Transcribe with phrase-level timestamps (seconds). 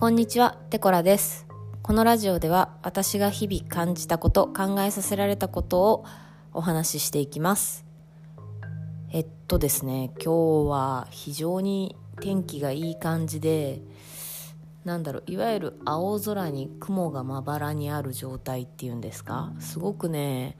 [0.00, 1.46] こんにちは、テコラです。
[1.82, 6.06] このラジオでは私が日々感じたこと、考えさせられたことを
[6.54, 7.84] お話ししていきます。
[9.12, 13.82] えっとですね、今日は非常に天気がいい感じで、
[14.86, 19.52] なんだろう、いわゆる青空に雲がまばらにある状態っていうんですか？
[19.58, 20.56] すごくね、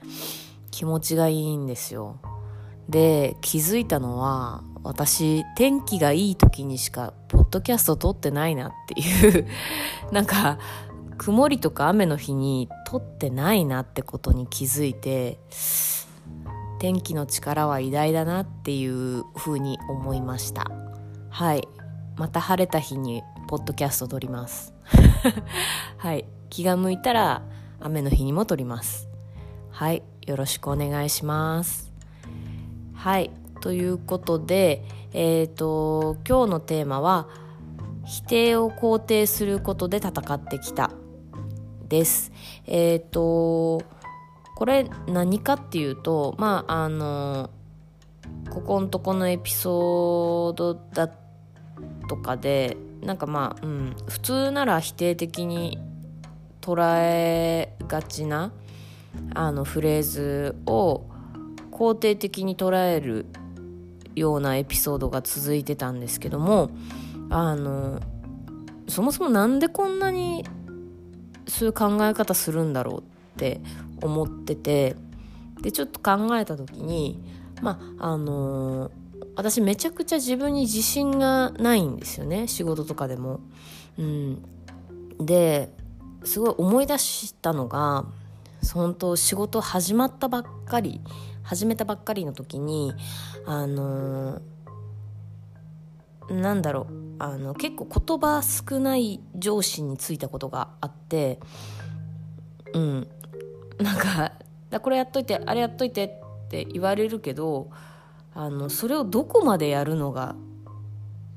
[0.71, 2.19] 気持ちがいいんですよ。
[2.91, 9.47] で、気づいたのは、私、天気がいい時にしか、ポッドキャスト撮ってないなっていう、
[10.13, 10.59] なんか、
[11.17, 15.39] 曇りとか雨の日に撮ってないなってことに気づいて、
[16.81, 20.67] 天気の力は偉大だなっていうふうに思いました。
[21.29, 21.69] はい。
[22.17, 24.75] また晴れた日に、ポッドキャスト撮ります。
[25.99, 26.25] はい。
[26.49, 27.43] 気が向いたら、
[27.79, 29.09] 雨の日にも撮ります。
[29.71, 30.03] はい。
[30.27, 31.90] よろしくお願いします。
[33.01, 33.31] はい。
[33.63, 37.29] ということで、えっ、と、今日のテーマは、
[38.05, 40.91] 否定を肯定することで戦ってきた。
[41.89, 42.31] です。
[42.67, 43.81] えっ、と、
[44.55, 47.49] これ何かっていうと、まあ、あの、
[48.51, 51.09] ここのとこのエピソードだ
[52.07, 55.79] とかで、なんかまあ、うん、普通なら否定的に
[56.61, 58.53] 捉えがちな、
[59.35, 61.10] あの、フレーズを
[61.81, 63.25] 肯定的に捉える
[64.15, 66.71] ようなエピソードが続いてたんですけども
[67.31, 68.01] あの
[68.87, 70.45] そもそもなんでこんなに
[71.49, 73.03] そういう考え方するんだろうっ
[73.39, 73.63] て
[74.03, 74.95] 思ってて
[75.63, 77.19] でちょっと考えた時に
[77.63, 78.91] まああの
[79.35, 83.41] 私めちゃくちゃ自分に自信がないんですよね仕事とかでも。
[83.99, 84.43] うん、
[85.19, 85.71] で
[86.25, 88.05] すごい思い出したのが
[88.75, 91.01] 本当仕事始まったばっかり
[91.43, 92.93] 始めたばっかりの時に
[93.47, 94.41] あのー
[96.31, 101.41] なんだろうあの結構言葉少ない上司についたことがあって
[102.73, 103.09] うん。
[103.79, 104.33] なんか
[104.69, 107.71] だこれやっといてあれやっといてって言われるけど
[108.35, 110.37] あのそれをどこまでやるのが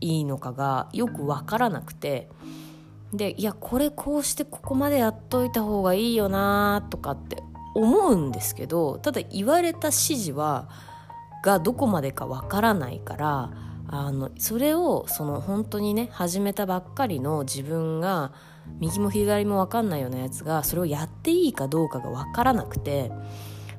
[0.01, 2.27] いいのかがよく分からなくて
[3.13, 7.43] でいやこれこうしてここまでやっといた方がいいよなとかって
[7.75, 10.69] 思うんですけどただ言われた指示は
[11.43, 13.51] がどこまでかわからないから
[13.87, 18.31] あのそれをその本当にね始めたばっかりの自分が
[18.79, 23.09] 右も左も分かんないようなやつがそれをやっていいかどうかが分からなくて、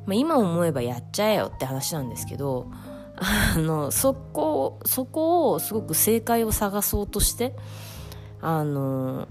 [0.07, 2.71] まあ、今思えばやっちゃえよって話なんですけど
[3.17, 7.57] あのそこそこをすごく正解を探そうとして
[8.45, 9.27] あの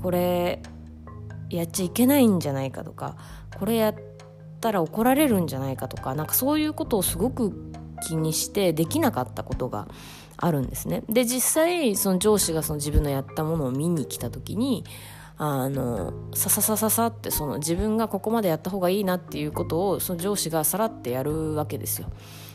[0.00, 0.62] これ
[1.50, 3.16] やっちゃいけないんじゃないかとか
[3.58, 3.94] これやっ
[4.60, 7.72] たら怒られるんじゃないかとかなんかそういうことをすごく
[8.06, 9.88] 気にしてできなかったことが
[10.36, 11.02] あるんですね。
[11.08, 14.84] で実際その上司がその自分のやったものを見に来た時に
[15.36, 22.08] あのさささささってその自分がここまでやった方がいいなっていうことをその上司がさらってやるわけですよ。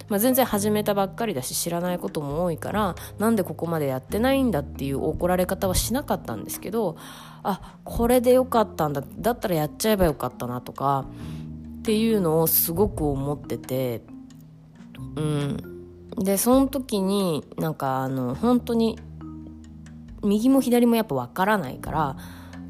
[0.10, 6.98] まあ、全然始めたばっかりだし知らないことも多いからなんでここまでやってないんだっていう怒られ方はしなかったんですけど
[7.44, 11.06] あこれでよかったんだだったらやっちゃえばよかったなとか
[11.80, 14.02] っていうのをすごく思ってて
[15.16, 15.80] うん。
[16.18, 19.00] でその時になんかあの本当に
[20.24, 22.18] 右も左もやっぱ分からないから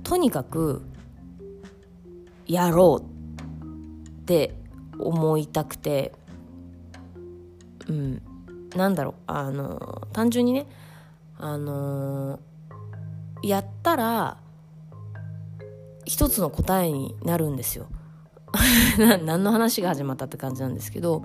[0.04, 0.84] とにかく
[2.46, 3.04] やろう
[4.22, 4.56] って
[5.00, 6.14] 思いたくて
[7.90, 8.22] うん。
[8.76, 9.14] なんだろう。
[9.28, 10.68] あの単純にね
[11.38, 12.40] あの
[13.42, 14.38] やったら
[16.06, 17.88] 一つの答えになるんですよ。
[19.24, 21.24] 何の話が始まったって感じなんですけど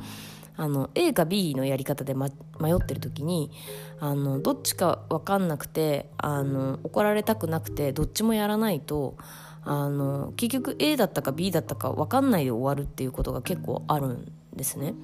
[0.56, 2.28] あの A か B のやり方で、ま、
[2.60, 3.50] 迷ってる時に
[3.98, 9.16] あのどっちか分かんなくてあの怒られたくなくてどっちもやらないと
[9.62, 14.94] あの結局 A だったか B だったか分かんないで終わるっていうことが結構あるんですね。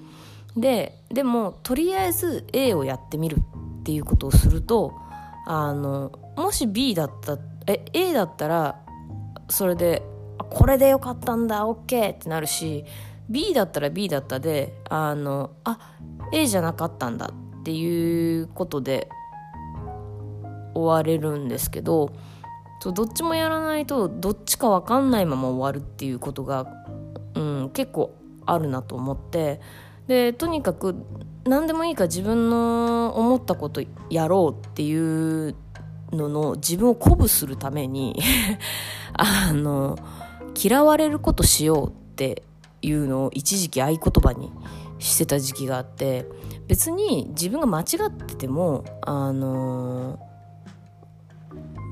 [0.56, 4.94] ででもとりあえず A をやってみるっていうことをすると
[5.47, 8.81] あのもし B だったえ A だったら
[9.49, 10.02] それで
[10.38, 12.85] これでよかったんだ OK ってなるし
[13.29, 15.79] B だったら B だったであのあ
[16.32, 17.31] A じゃなかったんだ
[17.61, 19.08] っていうことで
[20.75, 22.12] 終われるんですけど
[22.82, 26.67] どっちもやらないとどっちか分かんないまま終わるっていうことが、
[27.35, 28.17] うん、結構
[28.47, 29.61] あるなと思って
[30.11, 30.97] でとにかく
[31.45, 33.81] 何でもいいから自分の思ったこと
[34.11, 35.55] やろうっていう
[36.11, 38.21] のの自分を鼓舞するために
[39.15, 39.97] あの
[40.61, 42.43] 嫌われることしようって
[42.83, 44.51] いうのを一時期合言葉に
[44.99, 46.27] してた時期があって
[46.67, 50.19] 別に自分が間違っててもあの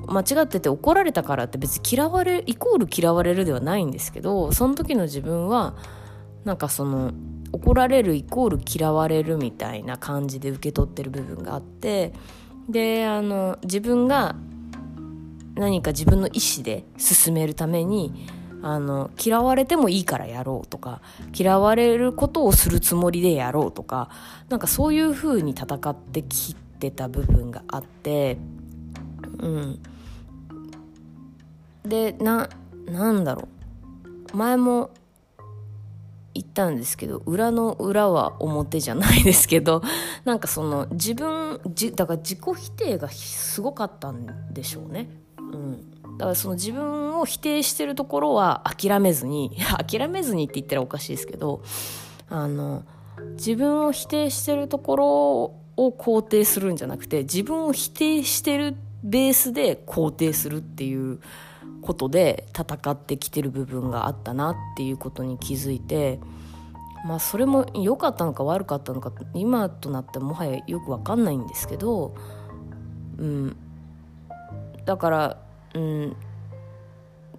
[0.07, 5.75] 間違ってて怒られたからって別に嫌われイコール嫌われるではないんですけどその時の自分は
[6.43, 7.13] なんかその
[7.51, 12.13] 怒られるイコール嫌われるみたいな感じで受け取ってる部分があって
[12.69, 14.35] であの自分が
[15.55, 18.27] 何か自分の意思で進めるために
[18.61, 21.01] あの嫌われてもいいからやろうとか
[21.33, 24.09] 嫌われることをするつもりでやろうとか
[24.49, 28.37] なんかそういう風に戦ってきてた部分があって
[29.39, 29.79] うん。
[31.83, 32.49] でな
[32.85, 33.47] なんだろ
[34.33, 34.37] う。
[34.37, 34.91] 前も
[36.33, 39.81] 言ったんですけど裏の裏は表じゃないですけど
[40.25, 45.09] なんかその自分じだから自己否定がすごかったんでしょうね。
[45.37, 51.61] うん、だからその自分を否定してるところは諦めずに 諦めずにって言ったらおかしいですけど
[52.29, 52.83] あの
[53.33, 55.07] 自分を否定してるところ
[55.77, 61.19] を肯定するんじゃなくて自分を否定してるベースで肯定するっていう
[61.81, 66.19] ことで戦ってきてる部分があったなっていうことに気づいて
[67.05, 72.13] まあそれも良かったのか悪かったのか今となってもはやよく分かんないんですけど、
[73.17, 73.57] うん、
[74.85, 75.37] だから、
[75.73, 76.15] うん、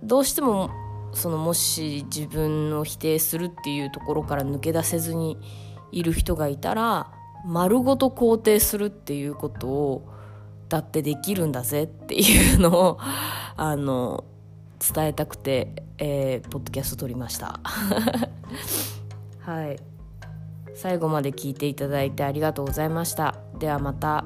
[0.02, 0.70] どうしても
[1.12, 5.38] そのもし自分を否定するっていうところから抜け出せずに
[5.92, 7.12] いる人がいたら
[7.44, 10.19] 丸ごと肯定するっていうことを
[10.70, 12.98] だってできるんだぜっていうのを
[13.58, 14.24] あの
[14.78, 17.60] 伝えたくて、えー、ポッドキャスト撮りました。
[19.40, 19.76] はい。
[20.74, 23.34] 最後まで聞いていただいてありがとうございました。
[23.58, 24.24] ではまた。